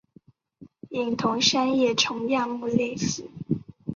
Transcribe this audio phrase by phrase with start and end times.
[0.89, 3.23] 隐头三叶虫亚目类似。